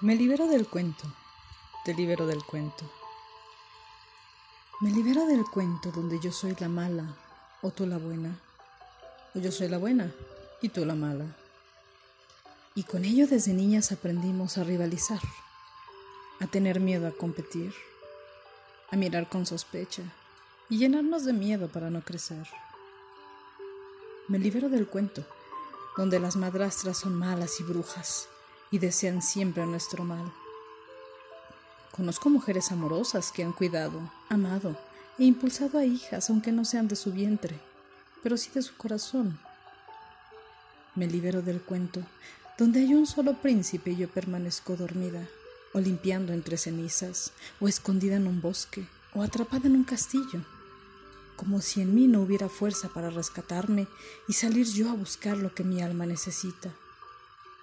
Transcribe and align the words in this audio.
Me 0.00 0.14
libero 0.14 0.46
del 0.46 0.68
cuento, 0.68 1.12
te 1.84 1.92
libero 1.92 2.24
del 2.24 2.44
cuento. 2.44 2.88
Me 4.80 4.92
libero 4.92 5.26
del 5.26 5.42
cuento 5.44 5.90
donde 5.90 6.20
yo 6.20 6.30
soy 6.30 6.54
la 6.60 6.68
mala 6.68 7.16
o 7.62 7.72
tú 7.72 7.84
la 7.84 7.98
buena, 7.98 8.38
o 9.34 9.40
yo 9.40 9.50
soy 9.50 9.66
la 9.66 9.76
buena 9.76 10.12
y 10.62 10.68
tú 10.68 10.84
la 10.84 10.94
mala. 10.94 11.24
Y 12.76 12.84
con 12.84 13.04
ello 13.04 13.26
desde 13.26 13.52
niñas 13.54 13.90
aprendimos 13.90 14.56
a 14.56 14.62
rivalizar, 14.62 15.20
a 16.38 16.46
tener 16.46 16.78
miedo 16.78 17.08
a 17.08 17.10
competir, 17.10 17.74
a 18.92 18.96
mirar 18.96 19.28
con 19.28 19.46
sospecha 19.46 20.04
y 20.70 20.78
llenarnos 20.78 21.24
de 21.24 21.32
miedo 21.32 21.66
para 21.66 21.90
no 21.90 22.02
crecer. 22.02 22.46
Me 24.28 24.38
libero 24.38 24.68
del 24.68 24.86
cuento 24.86 25.24
donde 25.96 26.20
las 26.20 26.36
madrastras 26.36 26.98
son 26.98 27.14
malas 27.14 27.58
y 27.58 27.64
brujas 27.64 28.28
y 28.70 28.78
desean 28.78 29.22
siempre 29.22 29.64
nuestro 29.66 30.04
mal. 30.04 30.32
Conozco 31.96 32.30
mujeres 32.30 32.70
amorosas 32.70 33.32
que 33.32 33.42
han 33.42 33.52
cuidado, 33.52 34.00
amado 34.28 34.76
e 35.18 35.24
impulsado 35.24 35.78
a 35.78 35.84
hijas 35.84 36.30
aunque 36.30 36.52
no 36.52 36.64
sean 36.64 36.86
de 36.86 36.96
su 36.96 37.12
vientre, 37.12 37.58
pero 38.22 38.36
sí 38.36 38.50
de 38.54 38.62
su 38.62 38.76
corazón. 38.76 39.38
Me 40.94 41.06
libero 41.06 41.42
del 41.42 41.60
cuento, 41.60 42.02
donde 42.56 42.80
hay 42.80 42.94
un 42.94 43.06
solo 43.06 43.34
príncipe 43.34 43.90
y 43.90 43.96
yo 43.96 44.08
permanezco 44.08 44.76
dormida, 44.76 45.26
o 45.72 45.80
limpiando 45.80 46.32
entre 46.32 46.56
cenizas, 46.56 47.32
o 47.60 47.68
escondida 47.68 48.16
en 48.16 48.26
un 48.26 48.40
bosque, 48.40 48.86
o 49.14 49.22
atrapada 49.22 49.66
en 49.66 49.76
un 49.76 49.84
castillo, 49.84 50.44
como 51.36 51.60
si 51.60 51.80
en 51.80 51.94
mí 51.94 52.06
no 52.06 52.20
hubiera 52.20 52.48
fuerza 52.48 52.88
para 52.88 53.10
rescatarme 53.10 53.86
y 54.28 54.34
salir 54.34 54.66
yo 54.66 54.90
a 54.90 54.94
buscar 54.94 55.36
lo 55.36 55.54
que 55.54 55.64
mi 55.64 55.82
alma 55.82 56.06
necesita 56.06 56.72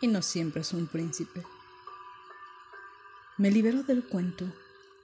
y 0.00 0.08
no 0.08 0.22
siempre 0.22 0.62
es 0.62 0.72
un 0.72 0.86
príncipe. 0.86 1.42
Me 3.38 3.50
libero 3.50 3.82
del 3.82 4.04
cuento, 4.04 4.46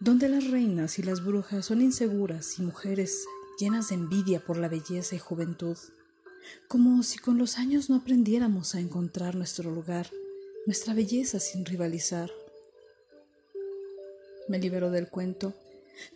donde 0.01 0.29
las 0.29 0.51
reinas 0.51 0.98
y 0.98 1.03
las 1.03 1.25
brujas 1.25 1.67
son 1.67 1.81
inseguras 1.81 2.59
y 2.59 2.62
mujeres 2.62 3.27
llenas 3.59 3.89
de 3.89 3.95
envidia 3.95 4.45
por 4.45 4.57
la 4.57 4.69
belleza 4.69 5.15
y 5.15 5.19
juventud, 5.19 5.77
como 6.67 7.03
si 7.03 7.19
con 7.19 7.39
los 7.39 7.59
años 7.59 7.91
no 7.91 7.97
aprendiéramos 7.97 8.75
a 8.75 8.81
encontrar 8.81 9.35
nuestro 9.35 9.70
lugar, 9.70 10.11
nuestra 10.67 10.95
belleza 10.95 11.41
sin 11.41 11.65
rivalizar. 11.65 12.31
Me 14.48 14.59
libero 14.59 14.91
del 14.91 15.09
cuento, 15.09 15.55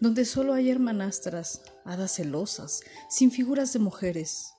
donde 0.01 0.25
solo 0.25 0.53
hay 0.53 0.71
hermanastras, 0.71 1.63
hadas 1.85 2.17
celosas, 2.17 2.83
sin 3.09 3.31
figuras 3.31 3.73
de 3.73 3.79
mujeres, 3.79 4.53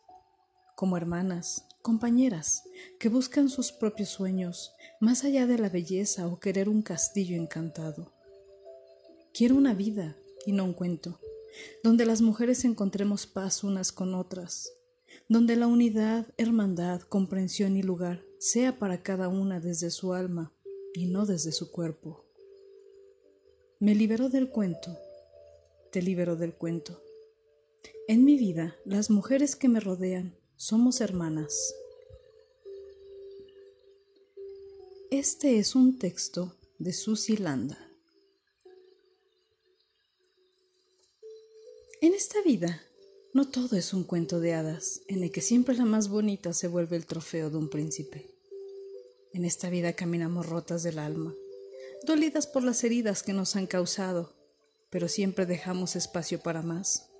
como 0.75 0.95
hermanas, 0.95 1.65
compañeras 1.87 2.63
que 2.99 3.07
buscan 3.07 3.47
sus 3.47 3.71
propios 3.71 4.09
sueños 4.09 4.73
más 4.99 5.23
allá 5.23 5.47
de 5.47 5.57
la 5.57 5.69
belleza 5.69 6.27
o 6.27 6.37
querer 6.37 6.67
un 6.67 6.81
castillo 6.81 7.37
encantado. 7.37 8.11
Quiero 9.33 9.55
una 9.55 9.73
vida 9.73 10.17
y 10.45 10.51
no 10.51 10.65
un 10.65 10.73
cuento, 10.73 11.21
donde 11.85 12.05
las 12.05 12.21
mujeres 12.21 12.65
encontremos 12.65 13.25
paz 13.25 13.63
unas 13.63 13.93
con 13.93 14.15
otras, 14.15 14.69
donde 15.29 15.55
la 15.55 15.67
unidad, 15.67 16.27
hermandad, 16.35 16.99
comprensión 17.03 17.77
y 17.77 17.83
lugar 17.83 18.21
sea 18.37 18.77
para 18.79 19.01
cada 19.01 19.29
una 19.29 19.61
desde 19.61 19.89
su 19.89 20.13
alma 20.13 20.51
y 20.93 21.05
no 21.05 21.25
desde 21.25 21.53
su 21.53 21.71
cuerpo. 21.71 22.25
Me 23.79 23.95
libero 23.95 24.27
del 24.27 24.49
cuento, 24.49 24.93
te 25.93 26.01
libero 26.01 26.35
del 26.35 26.53
cuento. 26.53 27.01
En 28.09 28.25
mi 28.25 28.35
vida, 28.35 28.75
las 28.83 29.09
mujeres 29.09 29.55
que 29.55 29.69
me 29.69 29.79
rodean 29.79 30.35
somos 30.57 31.01
hermanas. 31.01 31.75
Este 35.11 35.59
es 35.59 35.75
un 35.75 35.99
texto 35.99 36.55
de 36.79 36.93
Susi 36.93 37.37
Landa. 37.37 37.77
En 42.01 42.15
esta 42.15 42.41
vida, 42.41 42.81
no 43.33 43.47
todo 43.47 43.77
es 43.77 43.93
un 43.93 44.03
cuento 44.03 44.39
de 44.39 44.55
hadas 44.55 45.01
en 45.07 45.23
el 45.23 45.31
que 45.31 45.41
siempre 45.41 45.75
la 45.75 45.85
más 45.85 46.09
bonita 46.09 46.53
se 46.53 46.67
vuelve 46.67 46.95
el 46.95 47.05
trofeo 47.05 47.51
de 47.51 47.57
un 47.57 47.69
príncipe. 47.69 48.25
En 49.33 49.45
esta 49.45 49.69
vida 49.69 49.93
caminamos 49.93 50.47
rotas 50.47 50.81
del 50.81 50.97
alma, 50.97 51.35
dolidas 52.07 52.47
por 52.47 52.63
las 52.63 52.83
heridas 52.83 53.21
que 53.21 53.33
nos 53.33 53.55
han 53.55 53.67
causado, 53.67 54.33
pero 54.89 55.07
siempre 55.07 55.45
dejamos 55.45 55.95
espacio 55.95 56.39
para 56.39 56.63
más. 56.63 57.11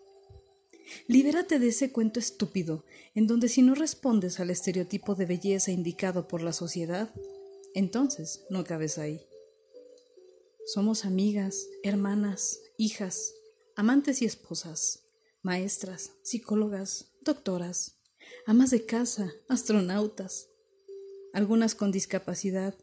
Libérate 1.08 1.60
de 1.60 1.70
ese 1.70 1.92
cuento 1.92 2.20
estúpido, 2.20 2.86
en 3.16 3.28
donde 3.28 3.50
si 3.50 3.62
no 3.62 3.76
respondes 3.76 4.40
al 4.40 4.50
estereotipo 4.50 5.16
de 5.16 5.26
belleza 5.26 5.72
indicado 5.72 6.28
por 6.28 6.42
la 6.42 6.54
sociedad, 6.54 7.14
entonces 7.74 8.46
no 8.50 8.64
cabes 8.64 8.98
ahí. 8.98 9.22
Somos 10.66 11.06
amigas, 11.06 11.68
hermanas, 11.84 12.60
hijas, 12.78 13.34
amantes 13.76 14.22
y 14.22 14.26
esposas, 14.26 15.06
maestras, 15.42 16.12
psicólogas, 16.24 17.14
doctoras, 17.22 18.00
amas 18.46 18.72
de 18.72 18.86
casa, 18.86 19.34
astronautas, 19.48 20.50
algunas 21.34 21.76
con 21.76 21.92
discapacidad, 21.92 22.76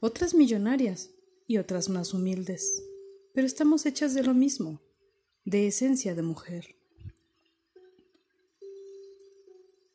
otras 0.00 0.34
millonarias 0.34 1.10
y 1.46 1.58
otras 1.58 1.88
más 1.88 2.14
humildes, 2.14 2.82
pero 3.34 3.46
estamos 3.46 3.86
hechas 3.86 4.14
de 4.14 4.22
lo 4.22 4.34
mismo, 4.34 4.80
de 5.44 5.66
esencia 5.66 6.14
de 6.14 6.22
mujer. 6.22 6.76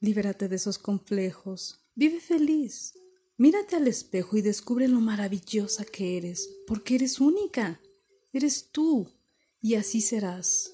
Libérate 0.01 0.49
de 0.49 0.55
esos 0.55 0.79
complejos. 0.79 1.85
Vive 1.93 2.19
feliz. 2.19 2.95
Mírate 3.37 3.75
al 3.75 3.87
espejo 3.87 4.35
y 4.35 4.41
descubre 4.41 4.87
lo 4.87 4.99
maravillosa 4.99 5.85
que 5.85 6.17
eres, 6.17 6.49
porque 6.65 6.95
eres 6.95 7.19
única. 7.19 7.79
Eres 8.33 8.71
tú, 8.71 9.11
y 9.61 9.75
así 9.75 10.01
serás. 10.01 10.73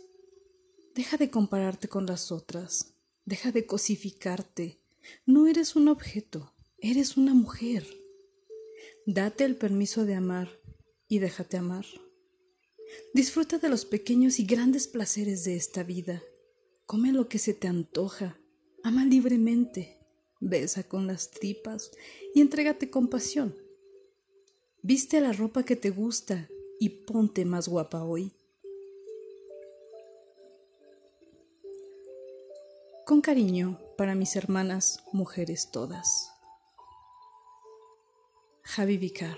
Deja 0.96 1.18
de 1.18 1.30
compararte 1.30 1.90
con 1.90 2.06
las 2.06 2.32
otras. 2.32 2.94
Deja 3.26 3.52
de 3.52 3.66
cosificarte. 3.66 4.80
No 5.26 5.48
eres 5.48 5.76
un 5.76 5.90
objeto, 5.90 6.54
eres 6.78 7.18
una 7.18 7.34
mujer. 7.34 7.86
Date 9.06 9.44
el 9.44 9.58
permiso 9.58 10.06
de 10.06 10.16
amar 10.16 10.62
y 11.10 11.20
déjate 11.20 11.58
amar. 11.58 11.86
Disfruta 13.14 13.58
de 13.58 13.68
los 13.68 13.84
pequeños 13.84 14.40
y 14.40 14.46
grandes 14.46 14.88
placeres 14.88 15.44
de 15.44 15.58
esta 15.58 15.84
vida. 15.84 16.24
Come 16.86 17.12
lo 17.12 17.28
que 17.28 17.40
se 17.40 17.54
te 17.54 17.68
antoja 17.68 18.40
Ama 18.88 19.04
libremente, 19.04 19.98
besa 20.40 20.82
con 20.82 21.08
las 21.08 21.30
tripas 21.30 21.92
y 22.34 22.40
entrégate 22.40 22.90
con 22.90 23.10
pasión. 23.10 23.54
Viste 24.82 25.20
la 25.20 25.34
ropa 25.34 25.64
que 25.64 25.76
te 25.76 25.90
gusta 25.90 26.48
y 26.80 26.88
ponte 26.88 27.44
más 27.44 27.68
guapa 27.68 28.06
hoy. 28.06 28.32
Con 33.06 33.20
cariño 33.20 33.78
para 33.98 34.16
mis 34.16 34.38
hermanas 34.38 35.04
mujeres 35.12 35.70
todas. 35.70 36.32
Javi 38.64 38.98
Vicar 38.98 39.36